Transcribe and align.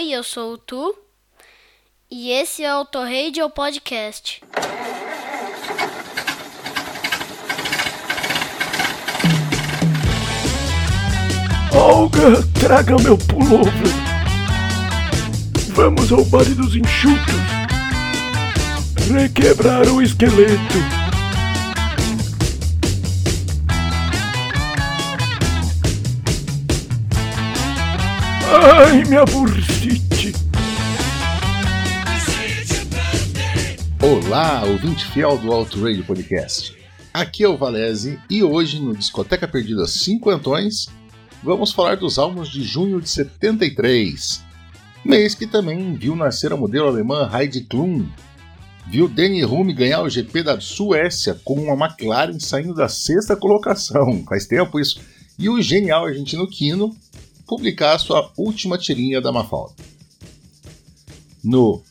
Oi, 0.00 0.12
eu 0.12 0.22
sou 0.22 0.54
o 0.54 0.56
Tu 0.56 0.96
e 2.10 2.30
esse 2.30 2.64
é 2.64 2.74
o 2.74 2.86
Torradio 2.86 3.50
Podcast. 3.50 4.42
Olga, 11.74 12.42
traga 12.58 12.96
meu 13.02 13.18
pullover. 13.18 13.70
Vamos 15.74 16.10
ao 16.10 16.24
baile 16.24 16.54
dos 16.54 16.74
enxutos. 16.74 17.34
Requebrar 19.12 19.86
o 19.86 20.00
esqueleto. 20.00 20.99
Ai, 28.52 29.04
minha 29.04 29.24
bursite. 29.24 30.32
Olá, 34.02 34.64
ouvinte 34.64 35.04
fiel 35.06 35.38
do 35.38 35.52
Alto 35.52 35.80
Radio 35.80 36.02
Podcast. 36.04 36.76
Aqui 37.14 37.44
é 37.44 37.48
o 37.48 37.56
Valese 37.56 38.18
e 38.28 38.42
hoje 38.42 38.80
no 38.80 38.92
Discoteca 38.96 39.46
Perdida 39.46 39.86
Cinquentões 39.86 40.88
vamos 41.44 41.70
falar 41.70 41.96
dos 41.96 42.18
álbuns 42.18 42.48
de 42.48 42.64
junho 42.64 43.00
de 43.00 43.08
73. 43.08 44.42
Mês 45.04 45.36
que 45.36 45.46
também 45.46 45.94
viu 45.94 46.16
nascer 46.16 46.52
a 46.52 46.56
modelo 46.56 46.88
alemã 46.88 47.30
Heidi 47.32 47.60
Klum, 47.60 48.04
viu 48.88 49.06
Danny 49.06 49.44
Hume 49.44 49.72
ganhar 49.72 50.02
o 50.02 50.10
GP 50.10 50.42
da 50.42 50.60
Suécia 50.60 51.40
com 51.44 51.54
uma 51.54 51.86
McLaren 51.86 52.40
saindo 52.40 52.74
da 52.74 52.88
sexta 52.88 53.36
colocação, 53.36 54.24
faz 54.28 54.44
tempo 54.44 54.80
isso, 54.80 55.00
e 55.38 55.48
o 55.48 55.62
genial 55.62 56.06
argentino 56.06 56.48
Kino 56.48 56.96
publicar 57.50 57.98
sua 57.98 58.30
última 58.36 58.78
tirinha 58.78 59.20
da 59.20 59.32
Mafalda. 59.32 59.74
No 61.42 61.82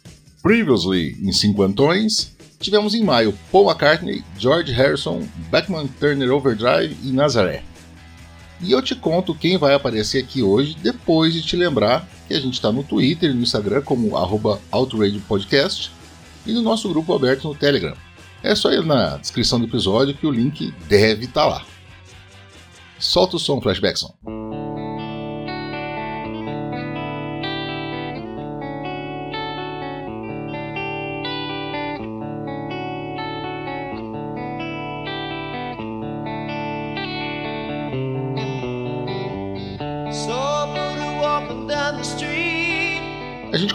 Previously 0.41 1.17
em 1.21 1.33
Cinquentões, 1.33 2.31
tivemos 2.61 2.95
em 2.95 3.03
maio 3.03 3.38
Paul 3.51 3.69
McCartney, 3.69 4.23
George 4.38 4.71
Harrison, 4.71 5.27
Beckman 5.51 5.88
Turner 5.99 6.31
Overdrive 6.31 6.95
e 7.03 7.11
Nazaré. 7.11 7.61
E 8.61 8.71
eu 8.71 8.81
te 8.81 8.95
conto 8.95 9.35
quem 9.35 9.57
vai 9.57 9.73
aparecer 9.73 10.23
aqui 10.23 10.41
hoje, 10.41 10.77
depois 10.81 11.33
de 11.33 11.41
te 11.41 11.57
lembrar 11.57 12.07
que 12.25 12.33
a 12.33 12.39
gente 12.39 12.53
está 12.53 12.71
no 12.71 12.83
Twitter 12.83 13.31
e 13.31 13.33
no 13.33 13.41
Instagram 13.41 13.81
como 13.81 14.16
arroba 14.16 14.61
Podcast 15.27 15.91
e 16.45 16.53
no 16.53 16.61
nosso 16.61 16.88
grupo 16.88 17.13
aberto 17.13 17.49
no 17.49 17.55
Telegram. 17.55 17.97
É 18.41 18.55
só 18.55 18.71
ir 18.71 18.85
na 18.85 19.17
descrição 19.17 19.59
do 19.59 19.66
episódio 19.66 20.16
que 20.16 20.25
o 20.25 20.31
link 20.31 20.73
deve 20.88 21.25
estar 21.25 21.44
tá 21.44 21.47
lá. 21.47 21.66
Solta 22.97 23.35
o 23.35 23.39
som, 23.39 23.59
Flashbackson. 23.59 24.13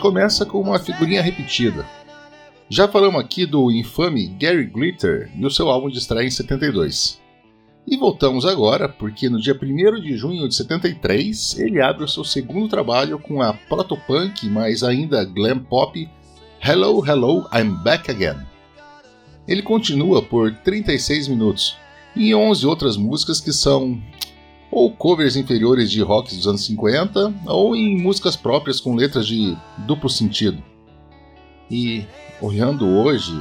Começa 0.05 0.45
com 0.45 0.61
uma 0.61 0.79
figurinha 0.79 1.23
repetida. 1.23 1.83
Já 2.69 2.87
falamos 2.87 3.19
aqui 3.19 3.47
do 3.47 3.73
infame 3.73 4.27
Gary 4.39 4.67
Glitter 4.67 5.31
e 5.35 5.47
o 5.47 5.51
seu 5.51 5.71
álbum 5.71 5.89
de 5.89 5.97
estreia 5.97 6.27
em 6.27 6.31
72. 6.31 7.19
E 7.87 7.97
voltamos 7.97 8.45
agora 8.45 8.87
porque 8.87 9.31
no 9.31 9.41
dia 9.41 9.55
1 9.55 10.03
de 10.03 10.15
junho 10.19 10.47
de 10.47 10.55
73 10.57 11.59
ele 11.59 11.81
abre 11.81 12.05
o 12.05 12.09
seu 12.09 12.23
segundo 12.23 12.69
trabalho 12.69 13.19
com 13.19 13.41
a 13.41 13.55
protopunk, 13.55 14.47
mas 14.51 14.83
ainda 14.83 15.25
glam 15.25 15.59
pop 15.59 16.07
Hello 16.63 17.03
Hello 17.03 17.49
I'm 17.51 17.83
Back 17.83 18.11
Again. 18.11 18.43
Ele 19.49 19.63
continua 19.63 20.21
por 20.21 20.53
36 20.53 21.29
minutos 21.29 21.79
e 22.15 22.35
11 22.35 22.67
outras 22.67 22.99
músicas 22.99 23.41
que 23.41 23.55
são 23.55 23.99
ou 24.75 24.91
covers 24.91 25.37
inferiores 25.37 25.89
de 25.89 26.03
rock 26.03 26.35
dos 26.35 26.49
anos 26.49 26.67
50, 26.67 27.33
ou 27.47 27.77
em 27.77 27.97
músicas 27.97 28.35
próprias 28.35 28.81
com 28.81 28.97
letras 28.97 29.25
de 29.25 29.57
duplo 29.79 30.11
sentido. 30.11 30.61
E 31.71 32.05
olhando 32.41 32.85
hoje, 32.85 33.33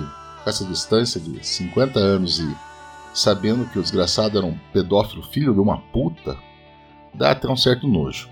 com 0.44 0.50
essa 0.50 0.64
distância 0.64 1.20
de 1.20 1.46
50 1.46 2.00
anos 2.00 2.38
e 2.38 2.56
sabendo 3.16 3.66
que 3.66 3.80
o 3.80 3.82
desgraçado 3.82 4.38
era 4.38 4.46
um 4.46 4.56
pedófilo 4.72 5.24
filho 5.24 5.56
de 5.56 5.60
uma 5.60 5.80
puta, 5.80 6.38
dá 7.16 7.32
até 7.32 7.50
um 7.50 7.58
certo 7.58 7.88
nojo. 7.88 8.30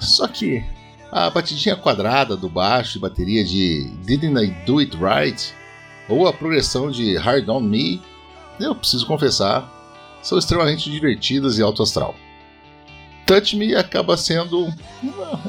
Só 0.00 0.26
que 0.26 0.64
a 1.12 1.30
batidinha 1.30 1.76
quadrada 1.76 2.36
do 2.36 2.48
baixo 2.48 2.98
e 2.98 3.00
bateria 3.00 3.44
de 3.44 3.88
Didn't 4.04 4.44
I 4.44 4.50
Do 4.66 4.80
It 4.80 4.96
Right, 4.96 5.54
ou 6.08 6.26
a 6.26 6.32
progressão 6.32 6.90
de 6.90 7.16
Hard 7.16 7.48
On 7.48 7.60
Me, 7.60 8.02
eu 8.58 8.74
preciso 8.74 9.06
confessar, 9.06 9.73
são 10.24 10.38
extremamente 10.38 10.90
divertidas 10.90 11.58
e 11.58 11.62
alto 11.62 11.82
astral. 11.82 12.16
Touch 13.26 13.56
Me 13.56 13.74
acaba 13.74 14.16
sendo 14.16 14.72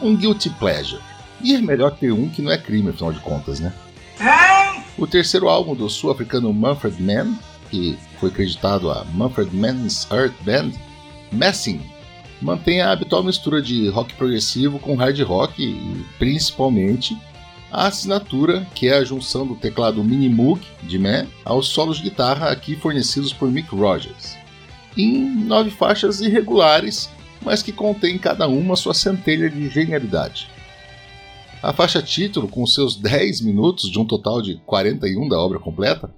um 0.01 0.15
guilty 0.15 0.49
pleasure. 0.51 1.01
E 1.41 1.55
é 1.55 1.61
melhor 1.61 1.91
ter 1.91 2.11
um 2.11 2.29
que 2.29 2.41
não 2.41 2.51
é 2.51 2.57
crime, 2.57 2.89
afinal 2.89 3.11
de 3.11 3.19
contas, 3.21 3.59
né? 3.59 3.73
O 4.97 5.07
terceiro 5.07 5.49
álbum 5.49 5.75
do 5.75 5.89
sul-africano 5.89 6.53
Manfred 6.53 7.01
Mann, 7.01 7.37
que 7.69 7.97
foi 8.19 8.29
acreditado 8.29 8.91
a 8.91 9.03
Manfred 9.13 9.55
Mann's 9.55 10.07
Earth 10.11 10.35
Band, 10.41 10.71
Messing, 11.31 11.81
mantém 12.41 12.81
a 12.81 12.91
habitual 12.91 13.23
mistura 13.23 13.61
de 13.61 13.89
rock 13.89 14.13
progressivo 14.13 14.79
com 14.79 14.95
hard 14.95 15.19
rock 15.21 15.61
e, 15.61 16.05
principalmente, 16.17 17.17
a 17.71 17.87
assinatura, 17.87 18.65
que 18.73 18.87
é 18.87 18.97
a 18.97 19.03
junção 19.03 19.45
do 19.45 19.55
teclado 19.55 20.03
Minimoog 20.03 20.61
de 20.83 20.97
Mann 20.97 21.27
aos 21.43 21.67
solos 21.67 21.97
de 21.97 22.03
guitarra 22.03 22.49
aqui 22.49 22.75
fornecidos 22.75 23.33
por 23.33 23.51
Mick 23.51 23.73
Rogers 23.75 24.44
em 24.97 25.45
nove 25.45 25.69
faixas 25.69 26.21
irregulares, 26.21 27.09
mas 27.41 27.61
que 27.61 27.71
contém 27.71 28.17
cada 28.17 28.47
uma 28.47 28.75
sua 28.75 28.93
centelha 28.93 29.49
de 29.49 29.69
genialidade. 29.69 30.47
A 31.61 31.73
faixa 31.73 32.01
título, 32.01 32.47
com 32.47 32.65
seus 32.65 32.95
10 32.95 33.41
minutos 33.41 33.89
de 33.89 33.99
um 33.99 34.05
total 34.05 34.41
de 34.41 34.55
41 34.65 35.27
da 35.27 35.39
obra 35.39 35.59
completa, 35.59 36.13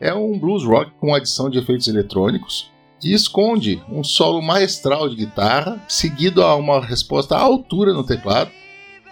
é 0.00 0.12
um 0.12 0.38
blues 0.38 0.64
rock 0.64 0.90
com 0.98 1.14
adição 1.14 1.48
de 1.48 1.58
efeitos 1.58 1.86
eletrônicos 1.86 2.70
que 2.98 3.12
esconde 3.12 3.82
um 3.88 4.02
solo 4.04 4.40
maestral 4.40 5.08
de 5.08 5.16
guitarra, 5.16 5.80
seguido 5.88 6.42
a 6.42 6.54
uma 6.54 6.80
resposta 6.80 7.36
à 7.36 7.40
altura 7.40 7.92
no 7.92 8.04
teclado, 8.04 8.50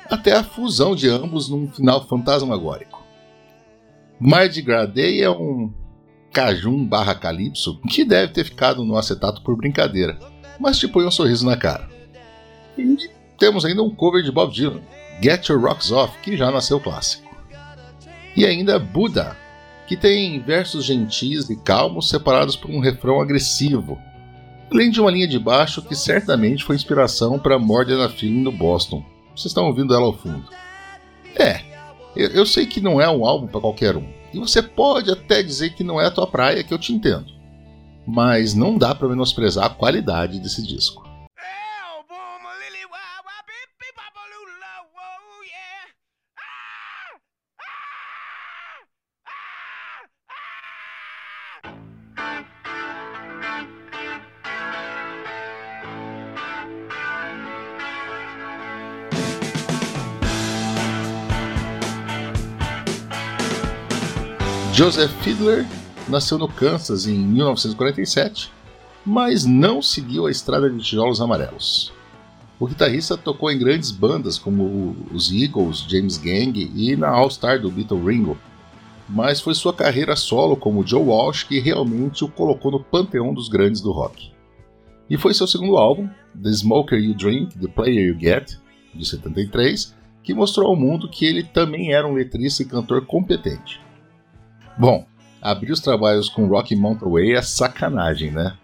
até 0.09 0.33
a 0.33 0.45
fusão 0.45 0.95
de 0.95 1.09
ambos 1.09 1.49
num 1.49 1.69
final 1.69 2.07
fantasmagórico. 2.07 3.01
Mardi 4.19 4.63
Gras 4.63 4.93
Day 4.93 5.23
é 5.23 5.31
um 5.31 5.73
Cajun 6.33 6.85
barra 6.85 7.15
Calypso, 7.15 7.81
que 7.89 8.05
deve 8.05 8.33
ter 8.33 8.45
ficado 8.45 8.85
no 8.85 8.97
acetato 8.97 9.43
por 9.43 9.57
brincadeira, 9.57 10.19
mas 10.59 10.79
te 10.79 10.87
põe 10.87 11.05
um 11.05 11.11
sorriso 11.11 11.45
na 11.45 11.57
cara. 11.57 11.89
E 12.79 13.11
temos 13.39 13.65
ainda 13.65 13.83
um 13.83 13.91
cover 13.91 14.23
de 14.23 14.31
Bob 14.31 14.53
Dylan, 14.53 14.81
Get 15.23 15.49
Your 15.49 15.61
Rocks 15.61 15.91
Off, 15.91 16.19
que 16.21 16.37
já 16.37 16.51
nasceu 16.51 16.79
clássico. 16.79 17.29
E 18.37 18.47
ainda 18.47 18.79
Buddha, 18.79 19.37
que 19.87 19.97
tem 19.97 20.39
versos 20.41 20.85
gentis 20.85 21.51
e 21.51 21.57
calmos 21.57 22.09
separados 22.09 22.55
por 22.55 22.71
um 22.71 22.79
refrão 22.79 23.21
agressivo, 23.21 23.99
além 24.73 24.91
de 24.91 25.01
uma 25.01 25.11
linha 25.11 25.27
de 25.27 25.39
baixo 25.39 25.83
que 25.83 25.97
certamente 25.97 26.63
foi 26.63 26.77
inspiração 26.77 27.39
para 27.39 27.59
Mordena 27.59 28.09
Feeling 28.09 28.45
do 28.45 28.53
Boston. 28.53 29.05
Vocês 29.35 29.47
estão 29.47 29.67
ouvindo 29.67 29.95
ela 29.95 30.05
ao 30.05 30.17
fundo. 30.17 30.45
É, 31.35 31.61
eu, 32.15 32.29
eu 32.29 32.47
sei 32.47 32.67
que 32.67 32.81
não 32.81 33.01
é 33.01 33.11
um 33.11 33.25
álbum 33.25 33.47
para 33.47 33.61
qualquer 33.61 33.97
um, 33.97 34.07
e 34.33 34.39
você 34.39 34.63
pode 34.63 35.11
até 35.11 35.43
dizer 35.43 35.75
que 35.75 35.85
não 35.85 36.01
é 36.01 36.07
a 36.07 36.11
tua 36.11 36.27
praia, 36.27 36.63
que 36.63 36.73
eu 36.73 36.79
te 36.79 36.93
entendo. 36.93 37.27
Mas 38.07 38.55
não 38.55 38.79
dá 38.79 38.95
para 38.95 39.09
menosprezar 39.09 39.67
a 39.67 39.71
qualidade 39.71 40.41
desse 40.41 40.63
disco. 40.63 41.10
Joseph 64.81 65.13
Fiedler 65.21 65.67
nasceu 66.09 66.39
no 66.39 66.49
Kansas 66.49 67.07
em 67.07 67.13
1947, 67.13 68.51
mas 69.05 69.45
não 69.45 69.83
seguiu 69.83 70.27
a 70.27 70.31
estrada 70.31 70.71
de 70.71 70.79
tijolos 70.79 71.21
amarelos. 71.21 71.93
O 72.59 72.67
guitarrista 72.67 73.15
tocou 73.15 73.51
em 73.51 73.59
grandes 73.59 73.91
bandas 73.91 74.39
como 74.39 74.97
os 75.13 75.31
Eagles, 75.31 75.85
James 75.87 76.17
Gang 76.17 76.59
e 76.75 76.97
na 76.97 77.11
All 77.11 77.29
Star 77.29 77.61
do 77.61 77.71
Beatle 77.71 78.03
Ringo, 78.03 78.39
mas 79.07 79.39
foi 79.39 79.55
sua 79.55 79.75
carreira 79.75 80.17
solo 80.17 80.57
como 80.57 80.87
Joe 80.87 81.05
Walsh 81.05 81.45
que 81.45 81.61
realmente 81.61 82.25
o 82.25 82.29
colocou 82.31 82.73
no 82.73 82.83
panteão 82.83 83.35
dos 83.35 83.51
grandes 83.51 83.83
do 83.83 83.93
rock. 83.93 84.33
E 85.11 85.19
foi 85.19 85.35
seu 85.35 85.47
segundo 85.47 85.77
álbum, 85.77 86.09
The 86.43 86.53
Smoker 86.53 86.99
You 86.99 87.15
Drink, 87.15 87.59
The 87.59 87.69
Player 87.69 88.15
You 88.15 88.19
Get, 88.19 88.57
de 88.95 89.07
73, 89.07 89.95
que 90.23 90.33
mostrou 90.33 90.69
ao 90.69 90.75
mundo 90.75 91.07
que 91.07 91.27
ele 91.27 91.43
também 91.43 91.93
era 91.93 92.09
um 92.09 92.15
letrista 92.15 92.63
e 92.63 92.67
cantor 92.67 93.05
competente. 93.05 93.79
Bom, 94.79 95.07
abrir 95.41 95.73
os 95.73 95.81
trabalhos 95.81 96.29
com 96.29 96.47
Rocky 96.47 96.77
Mountain 96.77 97.11
Way 97.11 97.35
é 97.35 97.43
sacanagem, 97.43 98.31
né? 98.31 98.57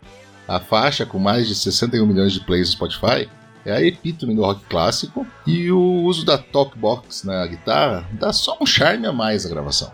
A 0.49 0.61
faixa, 0.61 1.05
com 1.05 1.19
mais 1.19 1.49
de 1.49 1.55
61 1.55 2.07
milhões 2.07 2.33
de 2.33 2.41
plays 2.41 2.69
no 2.69 2.73
Spotify, 2.75 3.29
é 3.65 3.73
a 3.73 3.83
epítome 3.83 4.35
do 4.35 4.43
rock 4.43 4.65
clássico 4.67 5.27
e 5.45 5.73
o 5.73 6.05
uso 6.05 6.25
da 6.25 6.39
talkbox 6.39 7.25
na 7.25 7.45
guitarra 7.47 8.09
dá 8.13 8.33
só 8.33 8.57
um 8.61 8.67
charme 8.67 9.07
a 9.07 9.13
mais 9.13 9.45
à 9.45 9.49
gravação. 9.49 9.93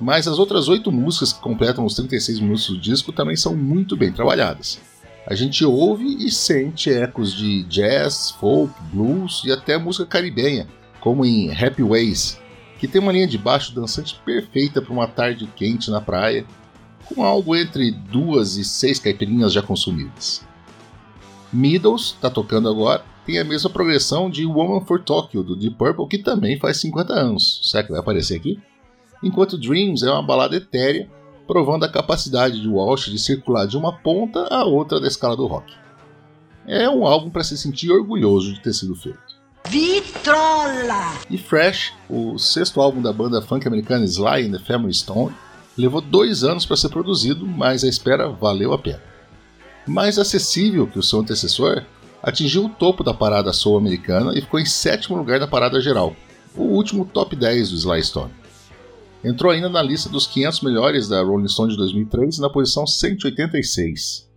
Mas 0.00 0.26
as 0.26 0.40
outras 0.40 0.68
oito 0.68 0.90
músicas 0.90 1.32
que 1.32 1.40
completam 1.40 1.84
os 1.84 1.94
36 1.94 2.40
minutos 2.40 2.66
do 2.66 2.80
disco 2.80 3.12
também 3.12 3.36
são 3.36 3.54
muito 3.54 3.96
bem 3.96 4.12
trabalhadas. 4.12 4.80
A 5.26 5.34
gente 5.36 5.64
ouve 5.64 6.04
e 6.26 6.30
sente 6.30 6.92
ecos 6.92 7.32
de 7.32 7.62
jazz, 7.62 8.32
folk, 8.32 8.74
blues 8.92 9.42
e 9.44 9.52
até 9.52 9.78
música 9.78 10.04
caribenha, 10.04 10.66
como 11.00 11.24
em 11.24 11.50
Happy 11.50 11.82
Ways, 11.82 12.38
que 12.84 12.88
tem 12.88 13.00
uma 13.00 13.12
linha 13.12 13.26
de 13.26 13.38
baixo 13.38 13.74
dançante 13.74 14.14
perfeita 14.26 14.82
para 14.82 14.92
uma 14.92 15.06
tarde 15.06 15.48
quente 15.56 15.90
na 15.90 16.02
praia, 16.02 16.44
com 17.06 17.24
algo 17.24 17.56
entre 17.56 17.90
duas 17.90 18.58
e 18.58 18.64
seis 18.64 18.98
caipirinhas 18.98 19.54
já 19.54 19.62
consumidas. 19.62 20.46
Middles, 21.50 22.08
está 22.08 22.28
tocando 22.28 22.68
agora, 22.68 23.02
tem 23.24 23.38
a 23.38 23.44
mesma 23.44 23.70
progressão 23.70 24.28
de 24.28 24.44
Woman 24.44 24.84
for 24.84 25.02
Tokyo, 25.02 25.42
do 25.42 25.56
Deep 25.56 25.76
Purple, 25.76 26.08
que 26.08 26.18
também 26.18 26.58
faz 26.58 26.76
50 26.76 27.14
anos. 27.14 27.60
Será 27.62 27.82
que 27.82 27.90
vai 27.90 28.00
aparecer 28.00 28.36
aqui? 28.36 28.60
Enquanto 29.22 29.56
Dreams 29.56 30.02
é 30.02 30.10
uma 30.10 30.22
balada 30.22 30.54
etérea, 30.54 31.10
provando 31.46 31.84
a 31.84 31.88
capacidade 31.88 32.60
de 32.60 32.68
Walsh 32.68 33.10
de 33.10 33.18
circular 33.18 33.66
de 33.66 33.78
uma 33.78 33.94
ponta 33.94 34.46
a 34.50 34.62
outra 34.62 35.00
da 35.00 35.08
escala 35.08 35.34
do 35.34 35.46
rock. 35.46 35.72
É 36.66 36.86
um 36.90 37.06
álbum 37.06 37.30
para 37.30 37.44
se 37.44 37.56
sentir 37.56 37.90
orgulhoso 37.90 38.52
de 38.52 38.60
ter 38.60 38.74
sido 38.74 38.94
feito. 38.94 39.33
Vitrola! 39.68 41.18
E 41.30 41.38
Fresh, 41.38 41.92
o 42.08 42.38
sexto 42.38 42.80
álbum 42.80 43.00
da 43.00 43.12
banda 43.12 43.40
funk 43.40 43.66
americana 43.66 44.04
Sly 44.04 44.46
and 44.46 44.52
the 44.52 44.58
Family 44.58 44.92
Stone, 44.92 45.34
levou 45.76 46.00
dois 46.00 46.44
anos 46.44 46.66
para 46.66 46.76
ser 46.76 46.90
produzido, 46.90 47.46
mas 47.46 47.82
a 47.82 47.88
espera 47.88 48.28
valeu 48.28 48.72
a 48.72 48.78
pena. 48.78 49.02
Mais 49.86 50.18
acessível 50.18 50.86
que 50.86 50.98
o 50.98 51.02
seu 51.02 51.20
antecessor, 51.20 51.82
atingiu 52.22 52.66
o 52.66 52.68
topo 52.68 53.02
da 53.02 53.12
parada 53.12 53.52
soul 53.52 53.76
americana 53.76 54.32
e 54.36 54.40
ficou 54.40 54.60
em 54.60 54.64
sétimo 54.64 55.16
lugar 55.16 55.40
da 55.40 55.46
parada 55.46 55.80
geral, 55.80 56.14
o 56.56 56.62
último 56.62 57.04
top 57.04 57.34
10 57.34 57.70
do 57.70 57.76
Sly 57.76 58.02
Stone. 58.02 58.32
Entrou 59.24 59.50
ainda 59.50 59.68
na 59.68 59.82
lista 59.82 60.08
dos 60.08 60.26
500 60.26 60.60
melhores 60.60 61.08
da 61.08 61.22
Rolling 61.22 61.48
Stone 61.48 61.72
de 61.72 61.78
2003 61.78 62.38
na 62.38 62.50
posição 62.50 62.86
186. 62.86 64.28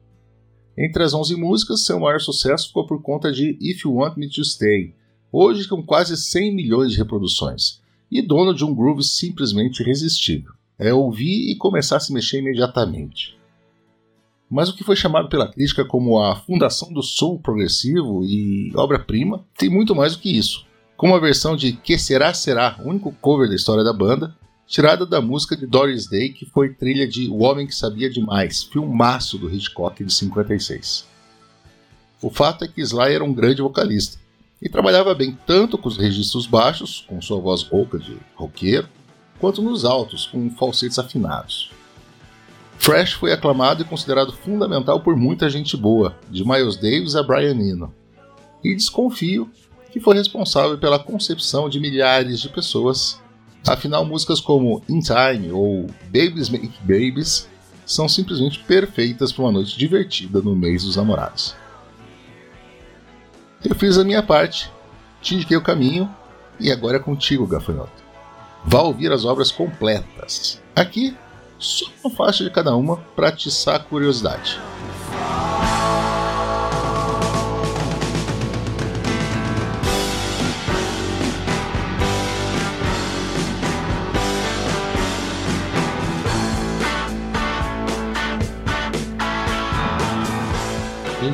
Entre 0.78 1.04
as 1.04 1.14
11 1.14 1.36
músicas, 1.36 1.84
seu 1.84 2.00
maior 2.00 2.22
sucesso 2.22 2.68
ficou 2.68 2.88
por 2.88 3.02
conta 3.02 3.32
de 3.32 3.58
If 3.62 3.84
You 3.84 3.96
Want 3.96 4.16
Me 4.16 4.30
to 4.30 4.44
Stay, 4.46 4.96
hoje 5.32 5.68
com 5.68 5.84
quase 5.84 6.16
100 6.16 6.56
milhões 6.56 6.92
de 6.92 6.98
reproduções, 6.98 7.82
e 8.12 8.22
dono 8.22 8.54
de 8.54 8.64
um 8.64 8.74
groove 8.74 9.04
simplesmente 9.04 9.82
irresistível. 9.82 10.52
É 10.80 10.94
ouvir 10.94 11.52
e 11.52 11.56
começar 11.56 11.98
a 11.98 12.00
se 12.00 12.14
mexer 12.14 12.40
imediatamente. 12.40 13.38
Mas 14.50 14.70
o 14.70 14.76
que 14.76 14.84
foi 14.84 14.96
chamado 14.96 15.28
pela 15.28 15.52
crítica 15.52 15.84
como 15.84 16.20
a 16.20 16.36
fundação 16.36 16.94
do 16.94 17.04
soul 17.04 17.40
progressivo 17.40 18.24
e 18.24 18.72
obra-prima 18.76 19.46
tem 19.58 19.70
muito 19.70 19.94
mais 19.94 20.14
do 20.14 20.20
que 20.20 20.38
isso. 20.38 20.66
Com 20.96 21.08
uma 21.08 21.20
versão 21.20 21.56
de 21.56 21.74
Que 21.74 21.98
Será 21.98 22.34
Será, 22.34 22.80
único 22.84 23.12
cover 23.20 23.50
da 23.50 23.56
história 23.56 23.84
da 23.84 23.92
banda, 23.92 24.34
tirada 24.66 25.06
da 25.06 25.22
música 25.22 25.56
de 25.56 25.68
Doris 25.68 26.08
Day, 26.08 26.30
que 26.30 26.46
foi 26.46 26.74
trilha 26.74 27.08
de 27.08 27.28
O 27.30 27.44
Homem 27.44 27.68
que 27.68 27.76
Sabia 27.76 28.10
Demais, 28.10 28.64
filmaço 28.64 29.38
do 29.38 29.54
Hitchcock 29.54 30.04
de 30.04 30.14
56. 30.14 31.06
O 32.22 32.30
fato 32.30 32.64
é 32.64 32.68
que 32.68 32.82
Sly 32.82 33.14
era 33.14 33.24
um 33.24 33.34
grande 33.34 33.62
vocalista 33.62 34.18
e 34.62 34.70
trabalhava 34.70 35.14
bem 35.14 35.38
tanto 35.46 35.78
com 35.78 35.88
os 35.88 35.98
registros 35.98 36.46
baixos, 36.46 37.06
com 37.08 37.22
sua 37.22 37.40
voz 37.40 37.64
rouca 37.64 37.98
de 38.00 38.18
roqueiro, 38.36 38.88
quanto 39.40 39.62
nos 39.62 39.86
altos, 39.86 40.26
com 40.26 40.50
falsetes 40.50 40.98
afinados. 40.98 41.72
Fresh 42.78 43.14
foi 43.14 43.32
aclamado 43.32 43.82
e 43.82 43.86
considerado 43.86 44.32
fundamental 44.32 45.00
por 45.00 45.16
muita 45.16 45.50
gente 45.50 45.76
boa, 45.76 46.16
de 46.30 46.46
Miles 46.46 46.76
Davis 46.76 47.16
a 47.16 47.24
Brian 47.24 47.60
Eno. 47.60 47.94
E 48.64 48.76
desconfio 48.76 49.50
que 49.92 50.00
foi 50.00 50.16
responsável 50.16 50.78
pela 50.78 51.00
concepção 51.00 51.70
de 51.70 51.80
milhares 51.80 52.40
de 52.40 52.50
pessoas 52.50 53.20
Afinal, 53.68 54.06
músicas 54.06 54.40
como 54.40 54.82
In 54.88 55.02
Time 55.02 55.52
ou 55.52 55.88
Babies 56.06 56.50
Make 56.50 56.80
Babies 56.82 57.50
são 57.86 58.08
simplesmente 58.08 58.60
perfeitas 58.60 59.32
para 59.32 59.44
uma 59.44 59.52
noite 59.52 59.78
divertida 59.78 60.42
no 60.42 60.56
mês 60.56 60.84
dos 60.84 60.96
namorados. 60.96 61.54
Eu 63.64 63.76
fiz 63.76 63.98
a 63.98 64.04
minha 64.04 64.22
parte, 64.22 64.72
te 65.22 65.36
indiquei 65.36 65.58
o 65.58 65.64
caminho 65.64 66.14
e 66.60 66.72
agora 66.72 66.98
é 66.98 67.00
contigo, 67.00 67.48
gafanhoto. 67.48 68.04
Vá 68.64 68.82
ouvir 68.82 69.12
as 69.12 69.26
obras 69.26 69.52
completas. 69.52 70.62
Aqui, 70.76 71.16
só 71.58 71.86
uma 72.04 72.14
faixa 72.14 72.44
de 72.44 72.52
cada 72.52 72.76
uma 72.76 72.98
para 73.16 73.30
atiçar 73.30 73.76
a 73.76 73.80
curiosidade. 73.80 74.60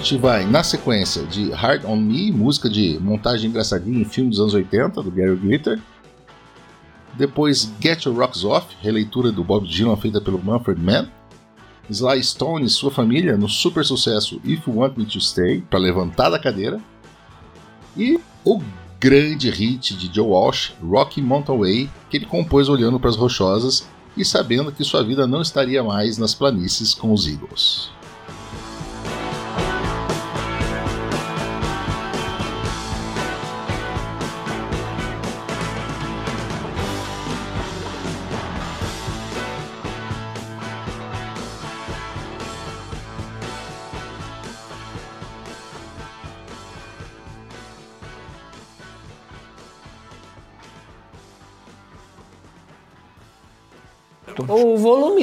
Gente 0.03 0.17
vai 0.17 0.45
na 0.45 0.61
sequência 0.63 1.23
de 1.23 1.50
Hard 1.51 1.85
on 1.85 1.95
Me, 1.95 2.29
música 2.29 2.69
de 2.69 3.00
montagem 3.00 3.50
engraçadinha 3.50 4.01
em 4.01 4.03
filme 4.03 4.29
dos 4.29 4.39
anos 4.41 4.53
80, 4.53 5.01
do 5.01 5.09
Gary 5.09 5.33
Glitter. 5.38 5.81
Depois 7.13 7.71
Get 7.79 8.03
Your 8.03 8.17
Rocks 8.17 8.44
Off, 8.44 8.75
releitura 8.81 9.31
do 9.31 9.45
Bob 9.45 9.65
Dylan 9.65 9.95
feita 9.95 10.19
pelo 10.19 10.44
Mumford 10.44 10.81
Man. 10.81 11.07
Sly 11.89 12.21
Stone 12.21 12.65
e 12.65 12.69
sua 12.69 12.91
família 12.91 13.38
no 13.38 13.47
super 13.47 13.85
sucesso 13.85 14.41
If 14.44 14.67
You 14.67 14.79
Want 14.79 14.97
Me 14.97 15.05
to 15.05 15.21
Stay, 15.21 15.61
para 15.61 15.79
levantar 15.79 16.29
da 16.29 16.38
cadeira. 16.38 16.81
E 17.95 18.19
o 18.44 18.61
grande 19.00 19.50
hit 19.50 19.95
de 19.95 20.13
Joe 20.13 20.27
Walsh, 20.27 20.73
Rocky 20.83 21.21
Mountain 21.21 21.57
Way, 21.57 21.89
que 22.09 22.17
ele 22.17 22.25
compôs 22.25 22.67
olhando 22.67 23.00
para 23.00 23.09
as 23.09 23.15
rochosas 23.15 23.88
e 24.17 24.25
sabendo 24.25 24.69
que 24.69 24.83
sua 24.83 25.01
vida 25.01 25.25
não 25.25 25.41
estaria 25.41 25.81
mais 25.81 26.17
nas 26.17 26.35
planícies 26.35 26.94
com 26.94 27.13
os 27.13 27.25
Eagles. 27.25 27.89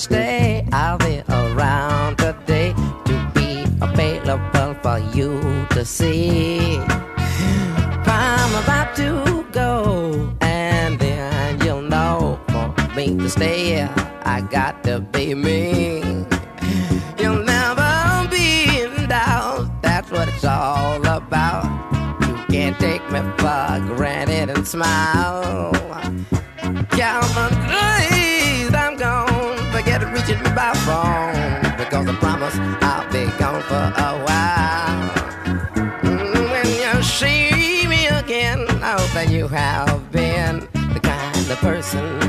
Stay. 0.00 0.66
I'll 0.72 0.98
be 0.98 1.22
around 1.28 2.16
today 2.16 2.72
to 3.04 3.30
be 3.34 3.64
available 3.82 4.74
for 4.82 4.98
you 5.14 5.66
to 5.70 5.84
see. 5.84 6.78
I'm 8.06 8.64
about 8.64 8.96
to 8.96 9.46
go, 9.52 10.34
and 10.40 10.98
then 10.98 11.60
you'll 11.60 11.82
know 11.82 12.40
for 12.48 12.74
me 12.96 13.16
to 13.18 13.28
stay. 13.28 13.82
I 13.82 14.40
got 14.40 14.82
to 14.84 15.00
be 15.00 15.34
me. 15.34 16.00
You'll 17.18 17.44
never 17.44 18.28
be 18.30 18.80
in 18.80 19.08
doubt. 19.08 19.82
That's 19.82 20.10
what 20.10 20.28
it's 20.28 20.44
all 20.44 21.06
about. 21.06 21.64
You 22.22 22.34
can't 22.48 22.78
take 22.80 23.04
me 23.12 23.20
for 23.38 23.94
granted 23.96 24.48
and 24.48 24.66
smile. 24.66 25.19
so 41.92 42.19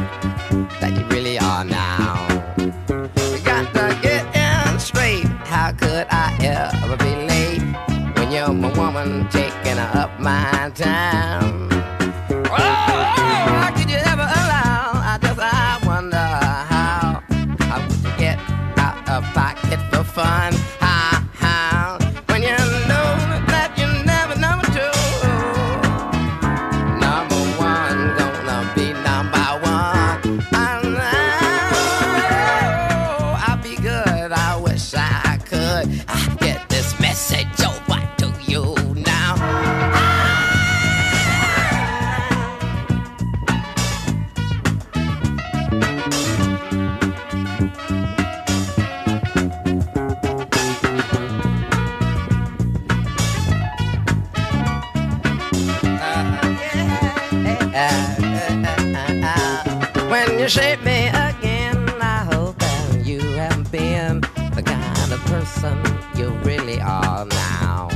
you 60.42 60.50
shape 60.50 60.82
me 60.84 61.08
again, 61.10 61.78
I 62.02 62.28
hope 62.34 62.58
that 62.58 63.06
you 63.06 63.20
have 63.20 63.72
been 63.72 64.22
the 64.56 64.64
kind 64.66 65.14
of 65.14 65.20
person 65.26 65.78
you 66.16 66.30
really 66.44 66.82
are 66.82 67.26
now. 67.26 67.90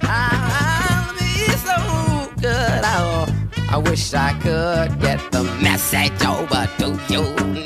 I'll 0.00 1.12
be 1.18 1.52
so 1.68 2.32
good. 2.40 2.80
Oh, 2.84 3.26
I 3.68 3.76
wish 3.76 4.14
I 4.14 4.32
could 4.40 4.98
get 5.02 5.20
the 5.30 5.44
message 5.60 6.24
over 6.24 6.66
to 6.78 6.98
you 7.12 7.65